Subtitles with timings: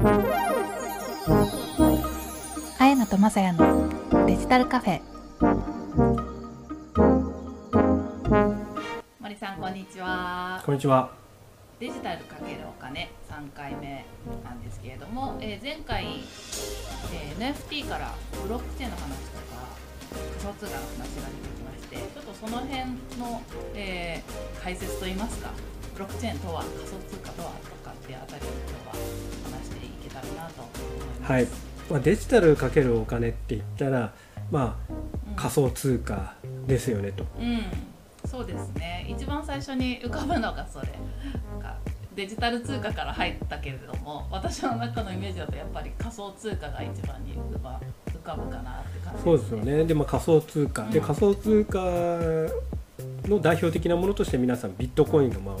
[0.00, 0.04] あ
[2.86, 3.88] やなとまさやの
[4.26, 5.00] デジタルカフェ
[9.20, 11.10] 森さんこんにちはこんにちは。
[11.80, 14.04] デジタルかけるお金3回目
[14.44, 19.56] なんですけれども、えー前回、えー NFT からブロックチェーンの話とか
[20.14, 22.78] 仮想通貨の話が出てきましてちょっとその辺
[23.18, 23.42] の、
[23.74, 24.30] えー
[24.62, 25.50] 解説といいますか
[25.94, 27.54] ブロックチェーンとは仮想通貨とはと
[27.84, 28.94] かっていうあたりのことは
[31.22, 31.46] はい。
[31.90, 34.12] まあ、デジタルかけるお金って言ったら、
[34.50, 34.92] まあ
[35.28, 35.36] うん。
[35.36, 36.34] 仮想通貨
[36.66, 37.24] ですよねと。
[37.38, 37.62] うん、
[38.28, 39.06] そうですね。
[39.08, 40.88] 一番最初に浮かぶのがそれ。
[42.18, 47.62] デジタル通貨から入ったけれども私の中のイメージだとやっぱり仮想通貨が一番に浮
[48.24, 49.84] かぶかなって感じそうですよね。
[49.84, 51.04] で、まあ仮想通貨、でうん。
[51.06, 51.78] 仮想通貨
[53.28, 55.56] の代表的なものとして皆さんビットコインがまあ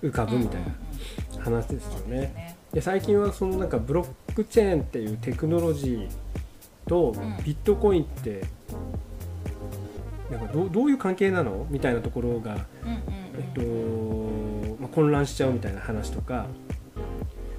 [0.00, 0.60] 浮かぶみたい
[1.36, 2.56] な話ですよね。
[2.72, 6.08] ねで最近はそのなんかブロックチェーンっていうテクノロジー
[6.88, 7.44] とん。
[7.44, 8.44] ビットコインって
[10.30, 11.66] なんかどうどういう関係なの？
[11.70, 12.98] みたいなところがえ
[13.56, 16.46] うんっとまあ、混乱しちゃうみたいな話とか、ま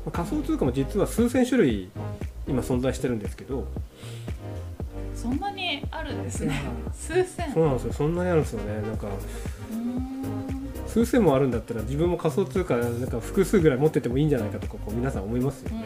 [0.07, 1.89] あ仮想通貨も実は数千種類
[2.47, 3.67] 今存在してるんですけど
[5.15, 6.61] そんなにあるんですね。
[6.93, 7.51] 数千。
[7.51, 7.93] そうなんですよ。
[7.93, 8.81] そんなにあるんですよね。
[8.87, 9.07] なんか
[10.89, 15.85] 数千もあるんだったら自分も仮想通貨なんか複数ぐらい持っててもいいんじゃないかとかこう皆さん思いますよね。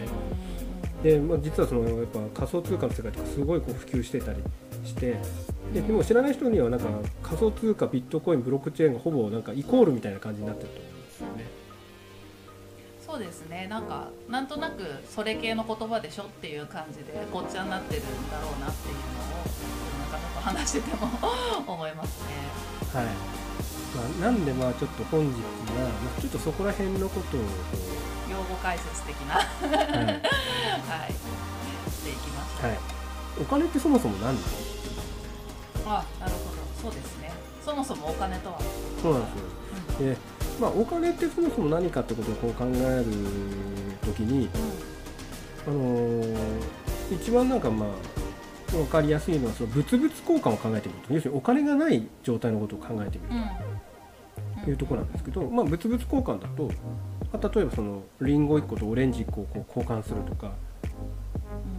[1.04, 4.40] で、まあ、実はそのやっぱ仮想通貨の世界とかすごいこう普及してたり
[4.86, 5.18] して
[5.74, 6.88] ででも知らない人にはなんか
[7.22, 11.64] 仮想通貨ビットコインブロックチェーンがほぼなんかイコールみたいな感じになってると思うんですよね。
[13.06, 19.04] そうですねなんかなんとなくそれ系の言葉でしょっていう感じでごっちゃになってるんだろうなっていうのを
[20.00, 21.10] なんかちょっと話してても
[21.68, 22.28] 思いますね。
[22.94, 23.43] はい
[23.96, 25.48] まあ、なんでまあちょっと本日は、
[25.80, 27.46] まあ、ちょっとそこら辺のことをこ
[28.30, 29.76] 用語解説的な、はう、は
[31.08, 31.12] い。
[31.12, 31.14] い、
[31.92, 32.68] していきました。
[32.68, 32.78] はい、
[33.42, 34.38] お金ってそもそも何なの？
[35.86, 36.46] あ、なるほど、
[36.82, 37.32] そうですね。
[37.64, 38.60] そもそもお金とは、
[39.02, 39.32] そうなんで
[39.98, 40.10] すよ。
[40.14, 40.18] で、
[40.60, 43.06] まあ、お金ってそもそも何かってことをこう考える
[44.06, 44.50] ときに、
[45.68, 46.64] あのー
[47.12, 47.90] 一番なんかまあ
[48.72, 53.54] 分かりやすいのはその物々交換を考えてみると要するにお金がない状態のことを考えてみるうん、うん、と
[54.70, 56.70] いうとこなんですけど、まあ、物々交換だと、
[57.32, 60.52] まあ、例えばそのリンゴ1個とオレンジ1個をこう交換するとか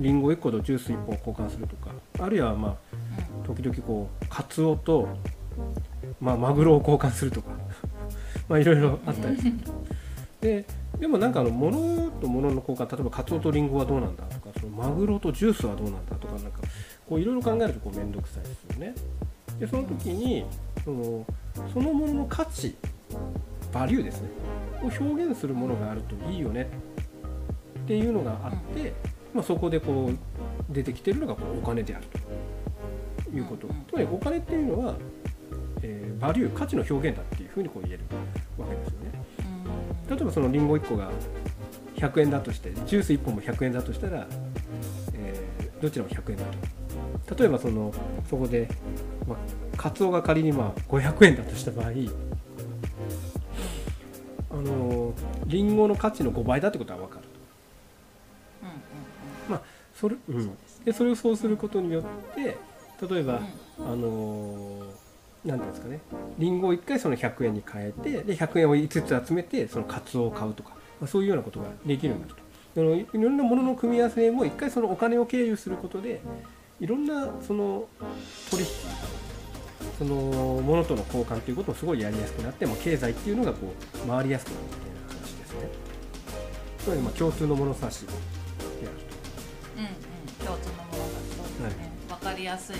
[0.00, 1.90] リンゴ1個とジュース1本を交換するとか
[2.20, 2.76] あるいはまあ
[3.46, 5.08] 時々こうカツオと、
[6.20, 7.50] まあ、マグロを交換するとか
[8.48, 9.52] まあいろいろあったりする。
[10.40, 10.64] で
[10.98, 16.60] でもなんかあの物と物の交換例えばカツオとリンゴはどうなんだとかそのマグロとジュースはどうなんだとかなんか
[17.08, 18.94] こういろいろ考えるとこう面倒くさいですよね。
[19.58, 20.44] でその時に
[20.84, 21.24] その
[21.72, 22.74] そのものの価値
[23.72, 24.28] バリューですね。
[24.82, 26.68] を表現するものがあるといいよね。
[27.84, 28.92] っていうのがあって、
[29.32, 32.18] まあ、そこでこう出てきてるのがこうお金であると。
[33.34, 34.94] いうこと、つまりお金っていうのは、
[35.82, 38.04] えーバリュー価値の表現だっていうふうにこう言える
[38.56, 39.24] わけですよね。
[40.08, 41.10] 例えばそのリンゴ1個が
[41.96, 44.26] 100円だとしてジュース1本も100円だとしたら、
[45.12, 46.44] えーどちらも100円だ
[47.26, 47.34] と。
[47.34, 47.92] 例えばその
[48.30, 48.68] そこで、
[49.26, 49.38] まあ、
[49.76, 51.90] カツオが仮にまあ500円だとした場合あ
[54.56, 55.14] のー
[55.46, 57.22] リンゴの価値の5倍だってことは分かる
[59.48, 59.60] うん、うん、
[59.94, 60.56] それ,、うん。
[60.84, 62.56] でそれをそうすることによって
[63.08, 63.40] 例えば、
[63.78, 63.86] うん。
[63.92, 65.04] あのー
[65.44, 66.00] なんていうんですかね。
[66.38, 72.44] リンゴを1回その100円に変えてで100円を5つ集めてそのカツオを買うとか、まあ、そういうようなことができるようになると。
[73.16, 76.20] いろんなものの組み合わせも1回そのお金を経由することで
[76.80, 77.86] いろんなその
[78.50, 78.68] 取引
[79.98, 83.72] そのものとの交換ということもすごいやりやすくなって、まあ、経済っていうのがこ
[84.04, 85.94] う回りやすくなるみたいな話ですね
[86.78, 89.14] つまりまあ共通の物差しであると。
[89.76, 91.90] うん、うん、共通のものがそうですね。
[92.10, 92.76] わ、かりやすい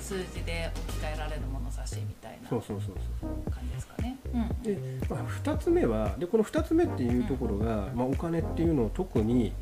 [0.00, 4.18] 数字で置き換えられる物差しみたいなそうそうそうそう感じですかね。
[4.32, 4.78] うん、で、
[5.10, 9.52] まあ、2つ目はでこの2つ目っていうところが、まあ、お金っていうのを特に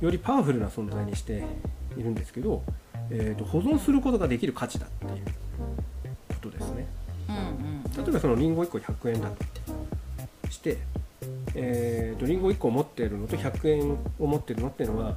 [0.00, 1.44] よりパワフルな存在にして
[1.96, 2.62] いるんですけど、
[3.10, 4.88] えー、と保存することができる価値だっ
[8.08, 10.78] えばそのリンゴ1個100円だとして、
[11.54, 15.16] えー、とリンゴ1個を持っているのと100円を持っているのっていうのは、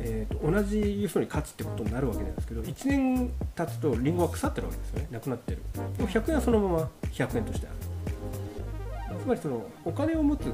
[0.00, 5.08] えー、と同じ要するに価値ってことになるわけなんですけど1年経つとリンゴは腐ってるわけですよね。
[5.10, 5.58] なくなってる。
[5.96, 9.16] でも100円はそのまま100円としてある。
[9.20, 10.52] つまりそのお金を持つ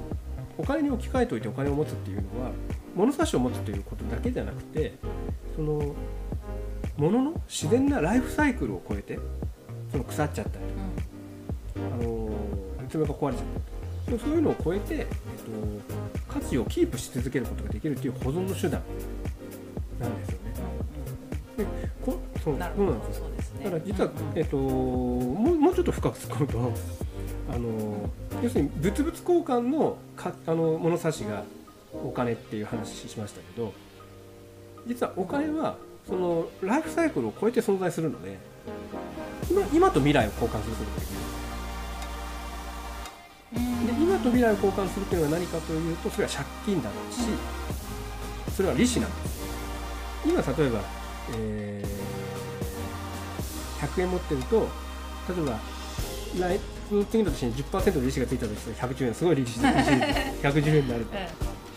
[0.58, 2.50] お金に置き換えておいてお金を持つっていうのは
[2.94, 4.94] 物差しを持つということだけじゃなくて
[5.56, 5.94] その
[6.96, 9.18] 物の自然なライフサイクルを超えて
[9.90, 10.81] その腐っちゃったりあの
[12.92, 13.46] 爪が壊れちゃっ
[14.06, 18.82] たとそうそういうのを超えて、えっと、価値値をキープし続けることができるっていう保存の手段
[19.98, 20.52] なんですよね。
[21.56, 21.66] で
[22.04, 26.72] こそうそうなんですだから実は、えっと、もうもうちょっと深く突っ込むと
[27.52, 28.10] あの
[28.42, 31.44] 要するに物々交換のかあの物差しが
[31.92, 33.72] お金っていう話しましたけど
[34.86, 35.76] 実はお金は
[36.08, 38.38] そのライフサイクルを超えて存在するので
[39.50, 41.21] 今今と未来を交換することができる
[44.24, 49.42] うんで今と未来を交換するというのは何かというとそれは借金だしそれは利子なんです。
[50.24, 50.80] 今例えば、
[51.36, 52.22] えー
[53.82, 54.68] 100円持ってると
[55.28, 55.58] 例えば
[56.38, 56.60] 来
[57.10, 61.06] 次の年に10%の利子がついたとして110円すごい利子利子110円になるうん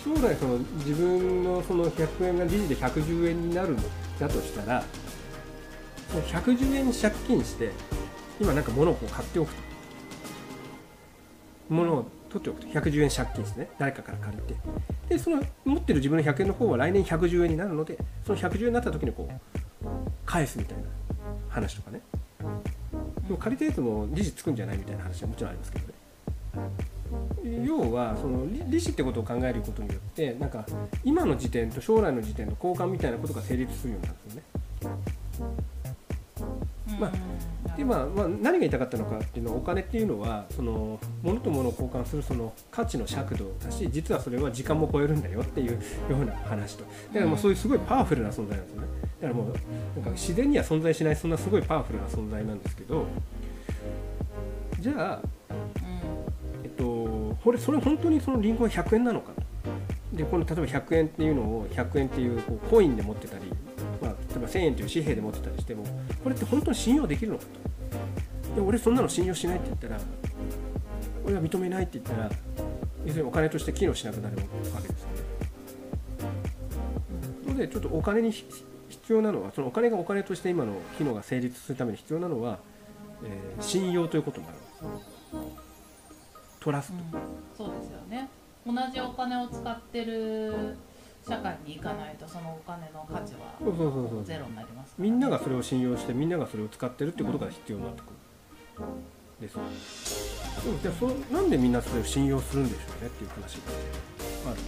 [0.15, 4.83] 将来その自分のその100円が利子で110円になるんだとしたら
[6.11, 7.71] その110円に借金して
[8.39, 9.65] 今なんか物をこう買っておくと。
[11.69, 12.05] 物を
[12.39, 12.67] 取っておくと。
[12.67, 13.69] 110円借金してね。
[13.79, 14.55] 誰かから借りて。
[15.09, 19.33] でその持ってる自分の100円の方は来年110円になるのでその110円になった時にこう
[20.25, 20.83] 返すみたいな
[21.49, 22.01] 話とかね。
[23.27, 25.93] でも借りたやつも利子つくんじゃないみたいな話はもちろんありますけどね。
[27.65, 30.65] 要はその利利子ってことを考えることによってなんか
[31.03, 34.47] 今の時点と将来の時点の交換みたいなことが成立するようになるんですよね。
[36.99, 37.11] まあ
[37.77, 45.79] でまあまあ、何が言いたかったのかっていうのはお金っていうのはその物と物を交換するその価値の尺度だし実はそれは時間も超えるんだよっていうよ
[46.21, 46.83] うな話と。
[46.83, 48.87] だからもうそういうすごいパワフルな存在なんですよね。
[49.21, 53.05] だからもうなんか自然には存在しないそんなすごいパワフルな存在なんですけど
[54.79, 55.21] じゃあ
[56.63, 59.45] えっと、これそれ本当にそのリンゴは100円なのかと。
[60.15, 63.45] でこの例えば100円っていうのを100円っていうこうコインで持ってたり、
[64.01, 65.83] まあ、例えば1000円という紙幣で持ってたりしても
[66.25, 67.43] これって本当に信用できるのか
[68.49, 69.99] とで俺そんなの信用しないって言ったら
[71.23, 72.31] 俺は認めないって言ったら
[73.05, 74.41] 要するにお金として機能しなくなるわ
[74.81, 75.15] けですよね。
[77.45, 78.49] のでちょっとお金に必
[79.09, 82.57] 要なのはそのお金がお金として今の機能が成立するために必要なのは、
[83.23, 85.05] えー信用ということになるんです。
[86.59, 86.91] トラス
[87.55, 88.27] トそうですよね
[88.65, 90.75] 同じお金を使ってる
[91.27, 98.11] 社会に行かないとそのお金の価値はゼロになりますねみんながそれを信用してみんながそれを使ってるってことが必要になってくる
[99.41, 99.55] です
[100.63, 103.55] でもじゃあそなんでみんなそれを信用するんでしょうねっていう話。
[103.55, 104.59] がある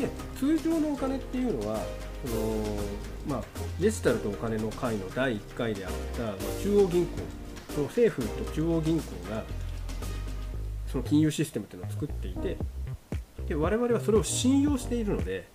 [0.00, 1.80] で通常のお金っていうのは
[2.24, 2.76] その、
[3.26, 3.42] まあ、
[3.80, 7.12] デジタルとお金の会の第1回であった、まあ、中央銀行
[7.74, 9.42] その政府と中央銀行が
[10.86, 12.56] その金融システムっていうのを作っていて
[13.48, 15.48] で我々はそれを信用しているので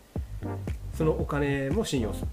[0.97, 2.27] そのお金も信用する。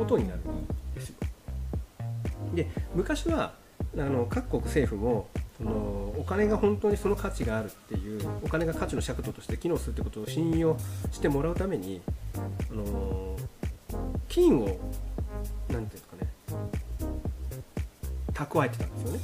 [0.00, 1.16] ことになるんですよ。
[2.54, 3.52] で昔は
[3.96, 5.28] あの各国政府も
[5.58, 5.70] その
[6.18, 10.76] お金が本当にその価値があるっていうお金が価値の尺度として機能するってことを信用
[11.12, 12.00] してもらうために
[12.34, 13.36] あの
[14.28, 14.78] 金を
[15.68, 16.32] 何ていうんですかね
[18.32, 19.20] 蓄えてたんですよね。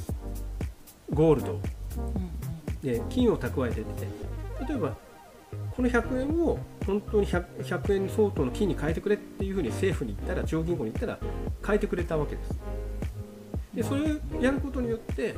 [1.11, 2.36] ゴールドうん。
[2.91, 4.27] で金を蓄えてて。
[4.67, 4.95] 例えば
[5.75, 11.19] この100円を本当に 100, 100円相当の金に変えてくれっていうふうに政府に言ったら中央銀行に言ったら
[11.65, 12.59] 変えてくれたわけです。
[13.73, 15.35] でそれをやることによって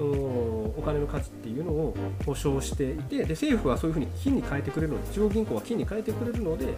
[0.00, 1.94] お金の価値っていうのを
[2.26, 6.74] 保証していてで政府はそういうふうに金に変えてくれるので中央銀行は金に変えてくれるので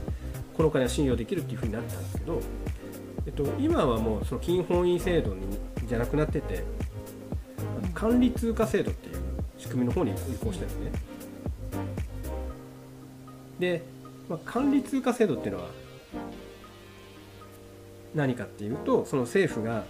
[0.55, 2.41] このお金は信用できるっていうふうになったんですけど、
[3.27, 6.65] えっと、今はもうその金本位制度にじゃなくなってて
[7.95, 9.10] 管理通貨制度って
[9.71, 10.93] 組みの方に移行したんですね。
[13.59, 13.83] で、
[14.29, 15.69] まあ、管理通貨制度っていうのは
[18.15, 19.85] 何かっていうとその政府が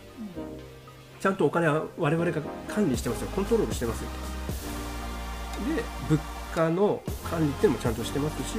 [1.21, 3.29] ちゃんとお金は我々が管理してますよ。
[3.29, 5.75] コントロールしてますよと。
[5.77, 6.21] で物
[6.55, 8.57] 価の管理っていうのもちゃんとしてますし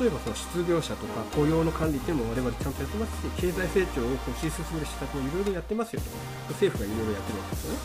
[0.00, 6.08] 例えばその失業者とか雇用の管理っていうのも我々ちゃんとやってますし経済成長をこう推進する施策もいろいろやってますよと。
[6.54, 7.78] 政府がいろいろやってるわけですよね。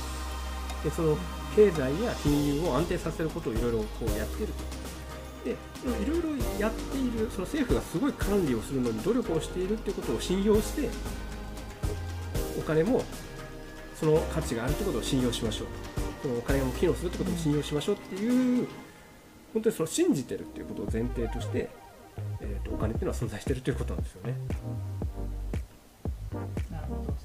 [0.84, 1.18] でその
[1.58, 4.78] 経済や金融を安定させることをいろいろこうやってると
[5.44, 5.52] で
[6.04, 10.88] いろいろやっているその政府がすごい管理をするのに努力をしているっていうことを信用して
[12.60, 13.04] お金も
[13.96, 15.68] その価値があるってことを信用しましょう
[16.22, 18.68] そのお金が機能するってことを信用しましょうっていう
[19.54, 21.70] 本当にその信じてるっていうことを前提として、
[22.42, 24.36] えー、とお金っていうのは存在してるということなんですよね。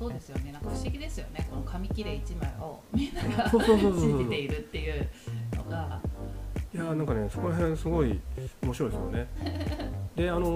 [0.02, 0.50] そうですよね。
[0.50, 1.46] なんか不思議ですよね。
[1.48, 5.08] この紙切れ1枚をみんなが信じているっていう
[5.56, 6.00] のが。
[6.74, 8.18] いやーなんかねそこら辺すごい
[8.62, 9.28] 面白いですよね。
[10.16, 10.48] であの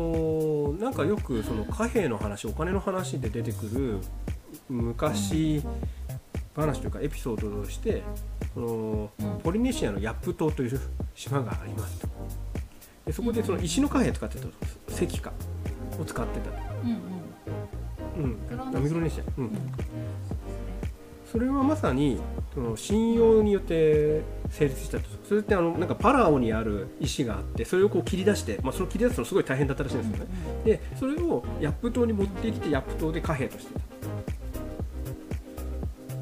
[0.73, 3.99] ーなんかよくその貨幣の話お金の話で出てくる
[4.69, 5.63] 昔
[6.57, 8.03] 話というかエピソードとして
[8.55, 10.81] そのうんポリネシアのヤップ島という
[11.15, 12.09] 島がありますと
[13.05, 14.51] でそこでその石の貨幣使ってたと
[14.89, 15.33] 石貨
[16.01, 16.51] を使ってた。
[16.51, 17.16] と、うんうん
[18.17, 18.37] うん、
[18.77, 19.45] あミクロネシア、うん。
[19.45, 19.51] うん。
[21.31, 22.19] それはまさに
[22.55, 25.05] その信用によって成立したと。
[25.29, 30.31] それってあのなんかパラオにある石があってそれをこう切り出して、まあ、その切り出すのすごい大変だったらしいんですよね、
[30.65, 33.81] でそれをヤップ島に持ってきてヤップ島で貨幣としてた。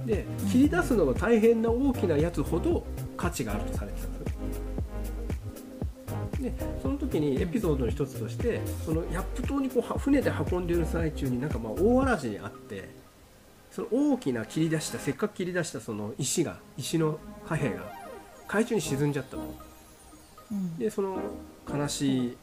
[0.06, 2.84] で切り出すのが大変な大きなやつほど
[3.16, 4.34] 価値があるとされてたんですよ。
[6.40, 12.88] でその時にエピソードの一つとしてそのヤップ島にこうは船で運んでる最中になんかまあ大嵐にあって
[13.70, 17.92] その大きな切り出したせっかく切り出したその石が石の貨幣が
[18.48, 19.54] 海中に沈んじゃったと
[20.50, 20.78] うん。
[20.78, 21.18] でその
[21.72, 22.36] 悲しい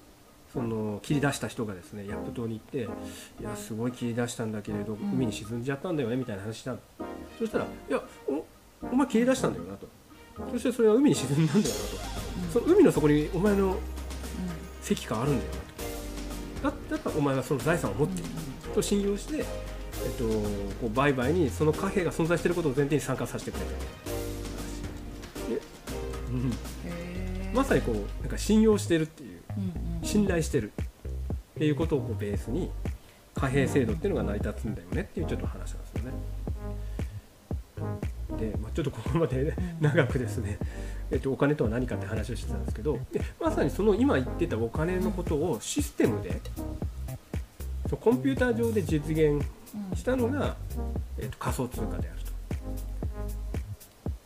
[0.51, 2.90] その切り出した人がですねヤップ島に行って
[3.40, 4.98] 「いやすごい切り出したんだけれどん。
[5.13, 6.80] 海に沈んじゃったんだよね」みたいな話したの
[7.40, 8.46] そしたら「いやお
[8.92, 9.88] お前切り出したんだよな」と。
[10.51, 12.60] そしてそれは海に沈んだんだよなと。
[12.60, 13.78] その海の底にお前の
[14.83, 15.51] 石があるんだよ
[16.63, 16.77] なと。
[16.91, 18.29] だだからお前はその財産を持っている
[18.73, 19.43] と信用して、えっ
[20.17, 23.71] と、こう売買にその貨幣が存在していることを前提に参加させてくれた
[25.50, 25.61] で、
[26.31, 29.41] うん、まさにこうなんか信用してるっていう
[30.03, 30.71] 信頼してる。
[31.61, 32.71] っていうことをこうベースに
[33.35, 36.11] 貨幣制度っていうのが成り立つんだよねっていうちょっと話なんですよね。
[38.51, 40.57] で、まあ、ちょっとここまで長くですね、
[41.12, 46.41] えっと、お金とは何かって話をしてたんですけどでまさにその今言ってたお金のことをシステムで
[47.89, 50.56] そうコンピューター上で実現うんしたのが、
[51.18, 52.32] えっと、仮想通貨であると。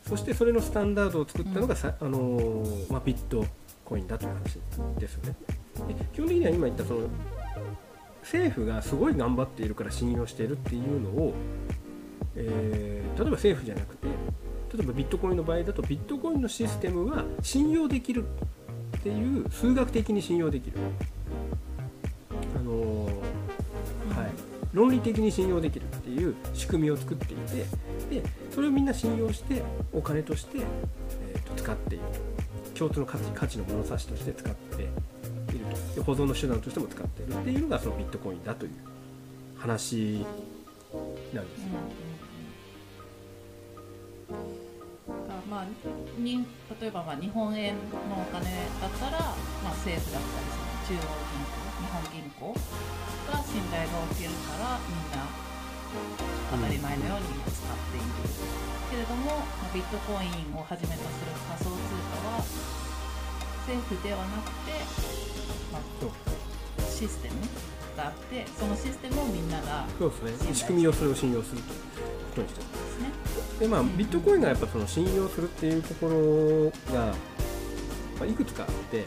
[0.09, 3.43] そしてそれのスタンダードを作ったのがさ、あのーまあ、ビット
[3.83, 4.59] コインだという話
[4.99, 5.35] ですよね。
[5.87, 7.07] で基本的には今言ったその
[8.21, 11.33] 政府がすごい頑張っているから信用しているっていうのを、
[12.35, 18.25] えー例えば政府じゃなくて例えばビットコインの場合だとビットコインのシステムは信用できる
[18.97, 20.77] っていう数学的に信用できる。
[22.29, 24.31] あのーはい、
[24.73, 27.65] 論理的に信用できるっていう仕組みを作っていて
[28.21, 29.61] でそれをみんな信用して
[29.93, 32.03] お金として、えーと使っている
[32.73, 34.91] 共通の価値価値の物差しとして使っている
[35.95, 38.71] と保存の手段としても使っているっていうのがそのビットコインだという
[39.57, 40.25] 話
[41.33, 42.04] なんですよ。
[46.17, 46.45] に
[46.81, 47.75] 例えばまあ日本円
[48.09, 48.45] のお金
[48.81, 49.19] だったら、
[49.63, 50.49] まあ、政府だったり
[50.87, 52.53] その中央銀行日本銀行
[53.31, 55.27] が信頼がおけるからみんな
[56.51, 58.07] 当たり前のように使っている、
[58.91, 62.43] けれどもまビットコインをはじめとする仮想通貨は
[63.65, 64.71] 政府ではなくて、
[65.71, 65.81] まあ、
[66.83, 67.35] システム
[67.95, 70.53] があってそのシステムをみんながそうですね。
[70.53, 73.59] 仕組みをそれを信用するということにしてるですね。
[73.59, 77.13] でまあビットコインがやっぱその信用するっていうところが、ま
[78.23, 79.05] あ、いくつかあって、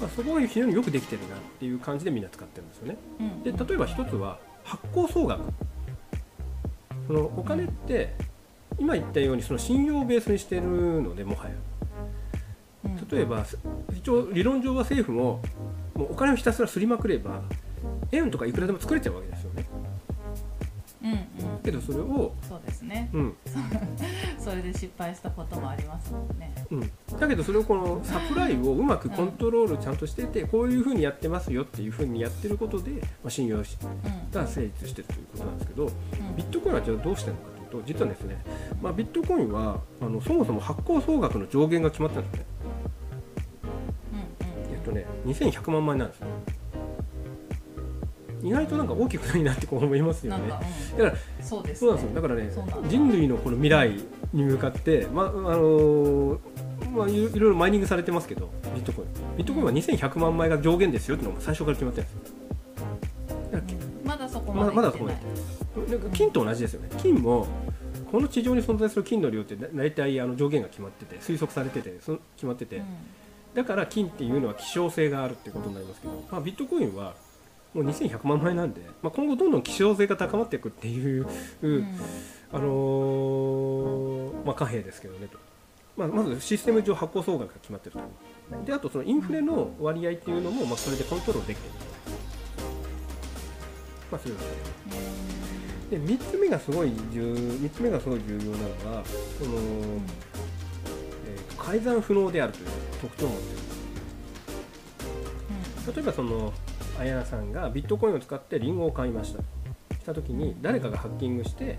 [0.00, 2.96] まあ、そこが非常によくできてるなっていう感じでみんな使ってるんですよね。
[3.44, 5.42] で例えば一つは発行総額。
[7.06, 8.14] そのお金って
[8.78, 11.54] 今言ったようにその信用をベースにしてるのでもはや。
[12.84, 13.08] うん。
[13.08, 13.44] 例えば
[13.96, 15.42] 一応理論上は政府も
[15.94, 17.42] もうお金をひたすらすりまくれば
[18.12, 19.66] 円とかいくらでも作れちゃうわけですよね。
[21.02, 21.58] うんうん。
[21.62, 23.08] けどそれをそうですね。
[23.12, 23.36] うん。
[24.38, 26.52] それで失敗したこともありますもんね。
[26.70, 35.90] うん、だけどそれをこのサプライをうまくコントロールちゃんとしててこういうふうにやってますよっていうふうにやってることで、まあ、信用が成立してるということなんですけどうん。
[36.36, 38.44] ビットコインはじゃあどうしてるのかというと実はですね、
[38.82, 42.46] まあ、ビットコインはあのそもそも発行総額の上限が決まってるんですね。
[44.12, 46.26] うんえっとね2100万枚なんですよ
[48.42, 50.48] 意外となんか大きくないなってこう思いますよね。
[50.48, 50.62] だか
[50.98, 52.14] らうん、そうですそうなんですよ。
[52.22, 52.50] だからね
[52.88, 53.92] 人類のこの未来
[54.32, 56.38] に向かって、まああのー
[56.92, 59.08] まあ、いろいろマイニングされてますけどビットコイン。
[59.36, 62.36] ビットコインは2100万枚が上限ですよっていうのが最初から決まってるんですよ。
[63.52, 66.88] だかうんまだそこまでなんか金と同じですよね。
[66.98, 67.46] 金も
[68.10, 72.84] この地上に存在する金の量ってだ大体あの上限が決まってて推測されててそ決まってて、うん。
[73.54, 77.14] だから金っていうのは希少性があるってことになりますけど、まあ、ビットコインは
[77.74, 81.26] もう2100万枚なんで、まあ、今後どんどん希少性が高まっていくっていう、
[81.62, 81.98] うん。
[82.52, 85.38] あのーまあ、貨幣ですけどねと、
[85.96, 88.00] まあ、まずシステム上発行総額が決まってると。
[88.66, 91.74] であとそのインフレの割合っていうのも、まあ、それでコントロールできてる。
[94.10, 94.50] まあそういうこと
[94.96, 95.02] で。
[95.06, 95.20] す
[95.90, 99.52] で3つ目がすごい重3つ目がすごい重要なのはその、
[101.26, 102.66] えーと改ざん不能であるという
[103.00, 103.60] 特徴を持っている
[105.94, 106.52] 例えばその
[107.00, 109.40] あやなさんがビットコインを使ってリンゴを買いました。
[109.40, 111.78] した時に誰かがハッキングして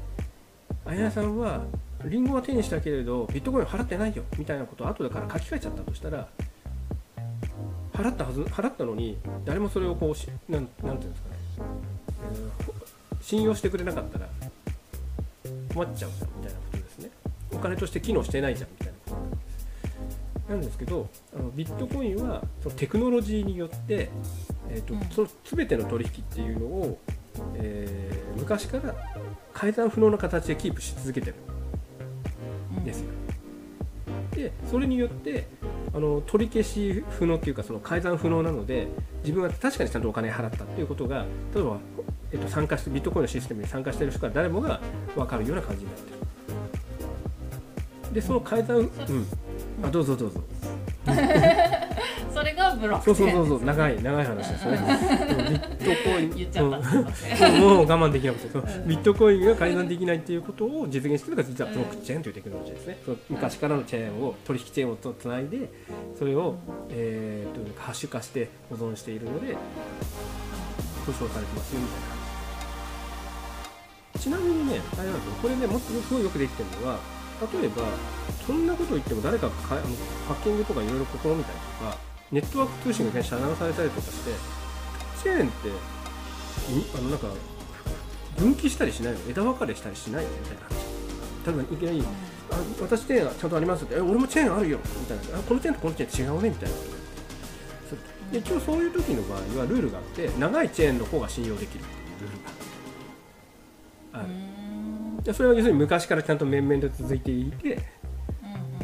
[0.85, 1.63] あやなさんは
[2.05, 6.27] リンゴは手にしたけれどビットコイン払ってないよみたいなことを後でから書き換えちゃったとしたら
[7.93, 11.35] 払ったはず払ったのに誰もそれをこうしなんなんていうんですかね、
[12.33, 12.81] えー
[13.21, 14.27] 信用してくれなかったら
[15.73, 17.09] 困っちゃうじゃんみたいなことですね。
[17.53, 20.49] お金として機能してないじゃんみたいなことなんです。
[20.49, 24.09] なんですけどあのビットコインはそのテクノロジーによって、
[24.73, 26.99] えーとうんその全ての取引っていうのを、
[27.55, 28.95] えー昔から
[29.53, 31.35] 改ざん不能な形でキープし続けてる
[32.75, 33.11] うんですよ。
[34.31, 35.45] でそれによって
[35.93, 38.87] あの取り消し不能っていうかその改ざん不能なので
[39.23, 41.77] 自分は確かにちゃんとお金払ったっていうことが例えば、
[42.31, 44.79] えっと、参加してビットコインのシステムに参加している人から誰もが
[45.15, 46.11] 分かるような感じになって
[48.09, 48.13] る。
[48.13, 48.89] でその改ざん、うん、
[49.83, 50.41] あどうぞどうぞ。
[52.41, 53.67] それがブロッそうクチェーンそうそうそう。
[53.67, 54.71] 長い長い話ですね。
[54.71, 54.81] う。
[54.81, 56.35] んビットコイン。
[56.35, 58.49] 言っちゃった、もう我慢できなくて。
[58.49, 58.63] そう。
[58.87, 65.69] ビットコインが改ざんできないっていうことを実現しているのが実はブロックチェーンというテクノロジーですね、その昔からのチェーンを取引チェーンをとつないで
[66.17, 66.55] それを、
[66.89, 69.53] えー、とハッシュ化して保存しているので
[71.05, 71.73] 保証されてます。
[71.75, 71.99] よみたい
[74.17, 74.19] な。
[74.19, 75.33] ちなみにねあれなんですよ。
[75.43, 76.97] これねもっとすごいよくできてるのは
[77.53, 77.83] 例えば
[78.47, 84.31] そんなこと言っても誰かがハッキングとかいろいろ試みたりとかネットワーク通信がね遮断されたりとかして
[85.21, 85.71] チェーンってん
[86.97, 87.27] あのなんか
[88.37, 91.01] 分岐したりしないの枝分かれしたりしないのみたいな話
[91.45, 92.03] 例えばいきなり
[92.51, 94.79] あ私チェーンちゃんとありますってえ俺もチェーンあるよ。
[94.99, 95.39] みたいな。
[95.39, 96.49] あこのチェーンとこのチェーン違うね。
[96.49, 96.75] みたいな。
[98.31, 102.43] で一応そういう時の場合はルールがあって長いチェーンの方が信用できるっていうルール
[104.13, 104.27] がある。
[104.27, 104.31] う
[105.19, 105.23] ん。
[105.23, 107.81] でそれは要するに昔からちゃんと面々で続いていてうん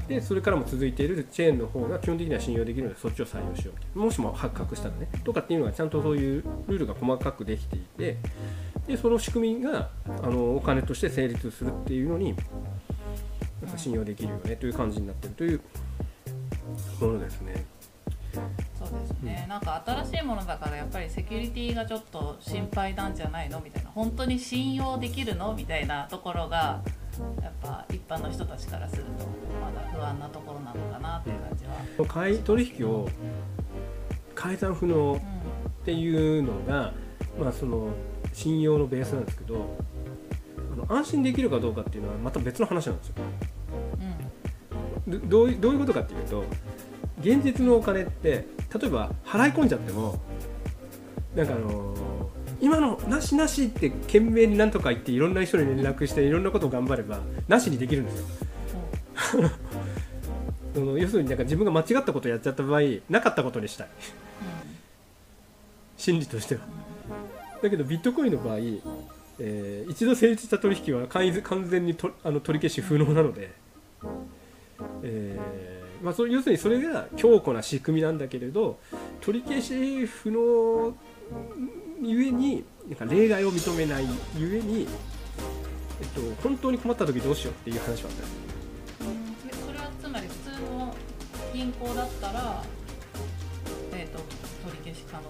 [0.08, 8.18] でそれからも続いているチェーンの方が基本的には信用できるのでそっちを採用しようもしも発覚したらねとかっていうのがちゃんとそういうルールが細かくできていて
[8.88, 12.36] でその仕組みがあのお金として成立するっていうのに
[13.62, 15.62] なんか信用できるよねという感じになってるという
[17.02, 17.66] ものですね。
[18.78, 23.60] そうですね、なんか新しいものだからやっぱりセキュリティがちょっと心配なんじゃないの？
[23.62, 23.90] みたいな。
[23.90, 25.56] 本当に信用できるの？
[25.56, 26.84] みたいなところが
[27.42, 29.10] やっぱ一般の人たちからすると
[29.60, 33.10] まだ不安なところなのかなっていう感じは、買い取引を
[34.36, 35.20] 改ざん不能うっ
[35.86, 36.94] ていうのが、
[37.40, 37.90] まあ、その
[38.34, 39.78] 信用のベースなんですけど
[40.74, 43.14] あの安心できるかどうかっていうのはまた別の話なんですよ。
[45.10, 45.30] んうん。
[45.30, 46.44] どどういうどういうことかっていうと
[47.20, 48.30] 現実のお金って
[48.80, 50.20] 例えば払い込んじゃっても
[51.36, 52.17] なんかあのー
[52.60, 58.26] 今のなしなしって懸命になんとか言っていろんな人に連絡していろんなことを頑張ればなしにできるんですよ。
[60.74, 63.88] その要するになんか自分が間違ったことをやっちゃった場合なかったことにしたい
[65.98, 66.62] 心理としては。
[67.62, 68.58] だけどビットコインの場合、
[69.40, 73.52] えー一度成立した取引は完完全にとあの取り消し不能なので、
[75.04, 78.78] えーまあ、それ要するにそれが強固な仕組みなんだけれど
[79.22, 80.96] 取り消し不能
[82.02, 84.06] ゆえになんか例外を認めない
[84.38, 84.88] ゆえに、
[86.02, 89.48] えっと、本当に困った時どうしようっていう話はあったん。
[89.48, 90.96] ですそれはつまり普通の
[91.54, 92.64] 銀行だったら、
[93.94, 95.24] えー、と取り消し可能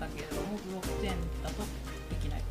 [0.00, 1.62] だけれどもブロックチェーンだと
[2.10, 2.42] できない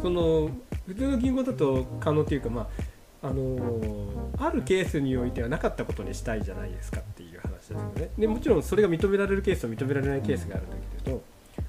[0.00, 0.50] その
[0.86, 8.10] 普通の銀行だと可能っていうか、まああのーあるケースにおいてはなかったことにしたいじゃないですかっていうですよね。
[8.18, 11.22] でもちろんそれが認められるケースと認められないケースがあるんだけれど、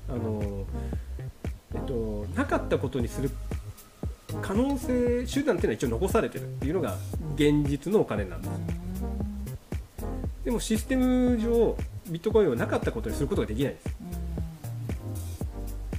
[0.09, 0.65] あの
[1.75, 3.29] えっと、なかったことにする
[4.41, 6.97] 可能性手段っていうのは一応残されてるっていうのが
[7.35, 8.51] 現実のお金なんです。
[10.45, 11.77] でもシステム上
[12.09, 13.95] ビットコインをなかったことにすることができないです。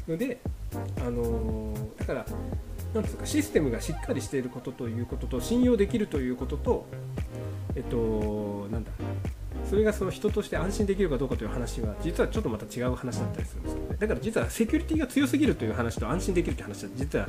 [0.09, 0.39] ので、
[1.01, 2.27] あのだから
[2.95, 6.87] なんですかシステムがしっかりしていることということと信用できるということと
[7.77, 8.91] えっとなんだ
[9.71, 13.97] それがその人として安心できるかどうかという話は実はちょっとまた違う話だったりするんですけどね。
[14.01, 17.29] だから実はセキュリティが強すぎるという話と安心できるという話は実は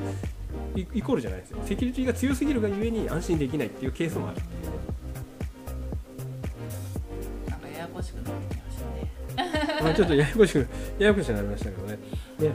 [0.75, 4.38] いイコールじゃないですよセキュリティが強すぎるがゆえに安心できないっていうケースもある。
[7.47, 9.82] なんかややこしくなってきましたね。
[9.84, 11.99] まあちょっとややこしくややこしくなりましたけどね。
[12.39, 12.51] で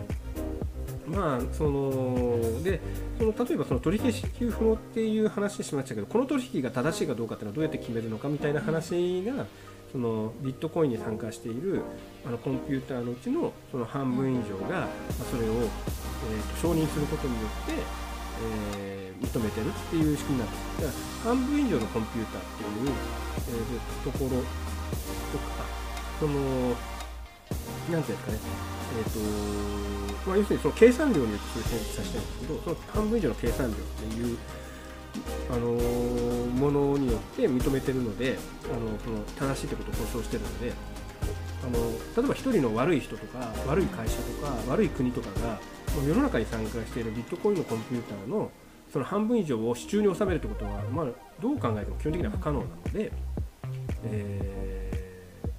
[1.07, 2.81] まあそので
[3.19, 9.47] その例えばその取引不能っていう話しましたけどこの取引が正しいかどうかっていうのはどうやって決めるのかみたいな話が
[9.93, 11.83] そのビットコインに参加している
[12.27, 14.89] あのコンピューターのうちのその半分以上が、
[15.31, 15.69] それを、えー
[16.61, 17.75] 承認することによって、
[18.43, 20.83] えー認めてるっていう仕組みなんです。
[20.83, 20.95] だか
[21.31, 22.95] ら半分以上のコンピューターっていう、
[23.49, 25.65] えーところとか
[26.21, 26.33] その
[27.91, 28.39] なんていうんですかね、
[28.99, 34.39] えーとまあ、要するにその計算量によってそれ成立させてるんですけどその半分以上の計算量っていう、
[35.51, 40.73] あのものによって認めてるのであのその正しいってことを保証してるので
[41.65, 41.73] あの
[42.17, 45.59] 例えば一人の悪い人とか悪い会社とか悪い国とかが
[46.07, 48.51] 世の中に参加しているビットコインのコンピューターの
[48.93, 51.07] その半分以上を手中に収めるってことは、まあ、
[51.41, 53.13] どう考えても基本的には不可能なので、
[54.05, 54.77] えー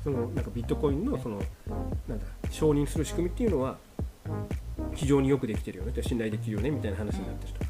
[0.08, 1.42] そのなんかビットコインのその
[2.08, 3.78] なんだ承認する仕組みっていうのは
[4.96, 7.66] 非常によくできてるよね信頼できるよねみたいな話になってると。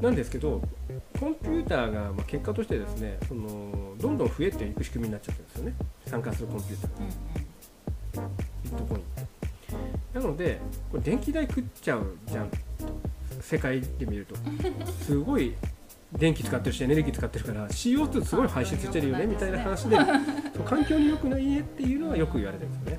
[0.00, 0.62] なんですけど
[1.20, 5.74] コンピューターがまあ結果としてですねそのどんどん増えていく仕組みになっちゃってるんですよね。
[6.06, 8.30] 参加するコンピューターうん
[8.64, 9.02] ビットコイン
[10.14, 12.56] なのでこれ電気代食っちゃうじゃんと。
[13.40, 14.36] 世界で見ると。
[15.04, 15.54] すごい
[16.12, 19.96] 電気使ってるしエネルギー使ってるから CO2 すごい排出してるよねみたいな話で
[20.64, 22.98] 環境に良くないねっていうのはよく言われてるんですよ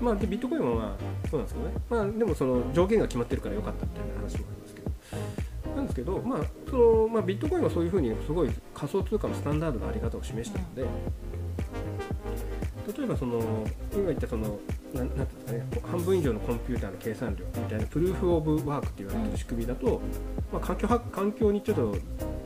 [0.00, 1.74] まあでビットコインはまあそうなんですけどね。
[1.88, 3.86] まあでもその条件が決まってるから良かった
[5.94, 10.84] けどまあそのまあビットコインはそういうふうにすごい仮想通貨のスタンダードなあり方を示したので
[12.96, 13.40] 例えばその
[13.92, 14.58] 今言ったその
[14.92, 20.00] ななんですかね半分以上のコンピューターの計算量みたいなプルーフ・オブ・ワークって言われてる仕組みだと、
[20.52, 21.96] まあ、環境環境にちょっと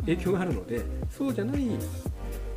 [0.03, 1.67] 影響があるのでそうじゃない、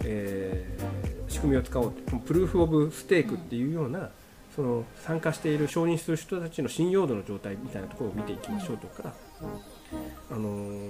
[0.04, 4.10] えー仕組みを使おうとプルーフ・オブ・ステークっていうような、
[4.56, 9.14] その参加している承認する人たちの信用度の状態みたいなところを見ていきましょうとか、
[10.30, 10.81] あの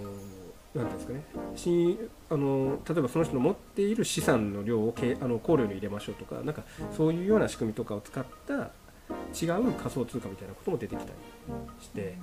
[1.11, 1.23] かね。
[1.55, 1.97] 信
[2.29, 6.63] あの例えばその人の持っている資産の量をけあの考慮に入れましょうとかなんか
[6.95, 8.53] そういうような仕組みとかを使った
[9.33, 11.11] 違う仮想通貨みたいなことも出てきたり
[11.81, 12.15] して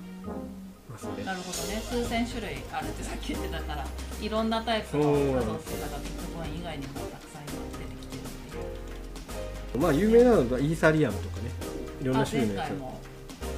[0.89, 1.23] ますね。
[1.23, 1.81] なるほどね。
[1.81, 3.85] 数千種類あるってさっき言ってたから
[4.21, 8.25] いろんなタイプの仮想通貨がビットコイン以外にもたくさん今出てきてるっ
[9.71, 9.81] ていう。
[9.81, 11.51] まあ有名なのはイーサリアムとかね。
[12.01, 12.69] いろんなあ種類のやつ。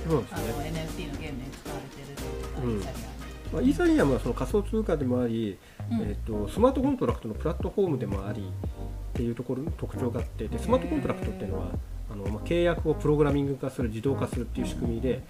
[0.10, 0.38] そうですね。
[0.52, 2.24] の NFT のゲームに使われてるって
[2.64, 3.21] うん言ってたイタリ
[3.52, 5.58] まあ、イーサリアムはその仮想通貨でもあり、
[5.92, 6.02] アうん。
[6.02, 11.68] えー、とスマートコントラクトのプラットフォームでもありっていうところ特徴があってでスマートコントラクトっていうのは
[12.12, 15.24] あの、まあ、契約をプログラミング化する自動化するっていう仕組みで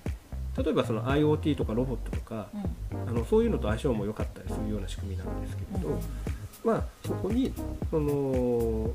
[0.58, 3.10] 例えばその IoT とかロボットとかうん。
[3.10, 6.00] あのそういうのと相性も良かったりするような仕組みなんですけれど、うん
[6.64, 7.54] まあ、そこに
[7.90, 8.92] その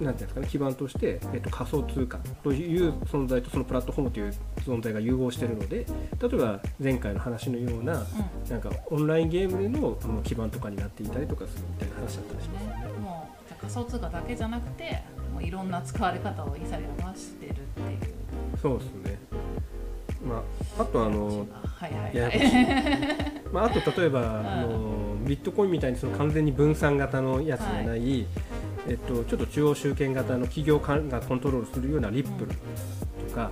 [0.00, 5.86] なんていうんですかね基盤として、えっと、仮想通貨という存在とそのプラットフォームという存在が融合しているので
[6.20, 8.04] 例えば前回の話のような
[8.48, 12.80] なんかオンラインゲームでのあの基盤とかになっていたりとかするみたいな話だったりしますよね。
[12.80, 18.14] ね、もうじゃあ仮想通貨だけじゃなくてもういろんな使われ方をイーサリアムはしてるっていう
[18.60, 19.18] そうですね。
[20.26, 20.42] ま
[20.78, 21.46] あ、あとあの、
[21.88, 22.66] ややこしはいい
[23.52, 28.26] まあ、あと例えば、あのビットコインみたいにその完全に分散型のやつじゃない、
[28.88, 32.50] えっと、ちょっと中央集権型の企業間がコントロールするようなリップル
[33.28, 33.50] とか、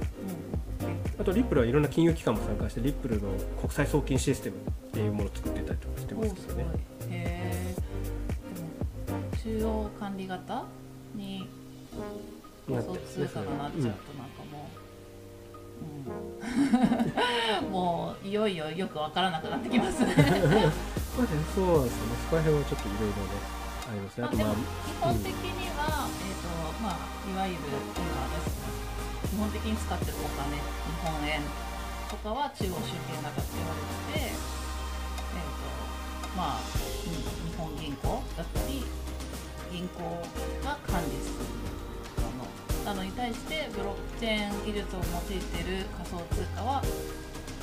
[1.19, 3.29] あとリップルはいろんな金融機関も参加してリップルの
[3.61, 4.61] 国際送金システムっ
[4.93, 6.67] ていうものを作ってたりとかしてますけどね。
[7.11, 7.77] へえ
[9.07, 10.65] でも中央管理型
[11.15, 11.49] に
[12.67, 14.69] 仮想通貨がなっちゃうとなんかも
[15.81, 16.89] う、うん、
[17.73, 20.13] もういよいよよくわからなくなってきますね。
[20.13, 21.89] そうですよね。
[22.29, 23.41] そこら辺はちょっといろいろね、
[23.89, 24.27] ありますね。
[24.27, 26.53] あとまあ基本的には、えーと
[26.85, 27.65] まあ、いわゆる
[27.97, 28.53] 今私
[29.33, 30.69] 基本的に使ってるお金日
[31.01, 31.41] 本円
[32.13, 33.81] とかは中央集権型って言われ
[34.13, 37.17] てて、えーとまあ、うん
[37.49, 38.85] 日本銀行だったり
[39.73, 40.01] 銀行
[40.61, 41.49] が管理する
[42.21, 42.53] もの。
[42.85, 46.83] なのに対してブロックチェーン技術を用いている仮想通貨は、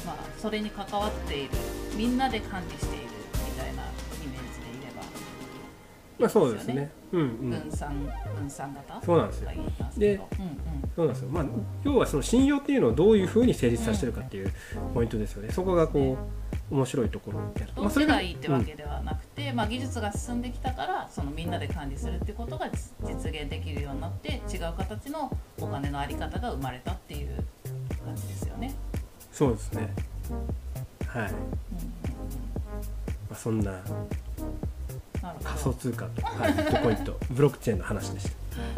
[0.09, 1.49] まあ、それに関わっている
[1.95, 3.05] みんなで管理している
[3.45, 5.03] みたいなイメージでいれば
[6.17, 6.91] まあそうですね。
[7.11, 7.49] うんうん。
[7.51, 7.95] 分散
[8.35, 9.01] 分散型？
[9.05, 9.51] そうなんですよ
[9.97, 10.23] でうんうん
[10.95, 11.29] そうなんですよ。
[11.29, 11.45] まあ
[11.83, 14.51] 要はその信用っていうのをどういうふうに成立させてるかっていう
[14.93, 15.51] ポイントですよね。
[15.51, 16.17] そこがこ
[16.71, 17.73] う面白いところである。
[17.75, 27.43] どっちがいいってわけではなくて、まあ、技術が進んできたからそのみんなで管理するってことが実実現できるようになって違う形のお金のあり方が生まれたっていう
[28.03, 28.75] 感じですよね。
[29.39, 29.89] そうですね。
[31.07, 31.31] はい。
[31.31, 31.37] ま
[33.31, 33.79] あそんな
[35.41, 38.31] 仮想通貨と、はい、ビットコインと ブロックチェーンの話でした。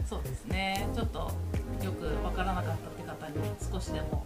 [0.07, 1.31] そうですねちょっと
[1.83, 3.35] よくわからなかったって方に
[3.71, 4.23] 少しでも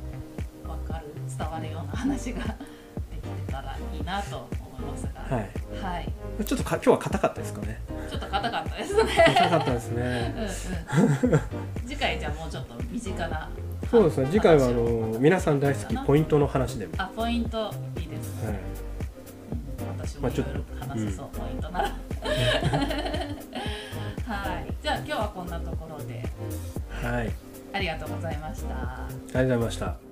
[0.68, 1.06] わかる
[1.38, 5.50] 伝わるような話ができてたらいいなと思いますが、はい。
[5.82, 6.12] はい、
[6.44, 7.80] ちょっとか今日は硬かったですかね。
[8.10, 9.16] ちょっと硬かったです硬ね。
[9.50, 10.36] かったです うんね。
[10.36, 13.50] うん、次回じゃあもうちょっと身近な
[13.90, 14.28] そうですね。
[14.32, 16.94] 次回はあの皆さん大好きポイントの話でも。
[16.98, 18.56] あポイントいいですね、はい。
[18.56, 18.60] うん
[19.98, 21.90] 私まあちょっともいろいろ話せそう、ポイントなら
[24.28, 26.26] はいじゃあ今日はこんなところで
[26.90, 27.32] はい。
[27.74, 28.76] ありがとうございました。
[28.76, 30.05] ありがとうございました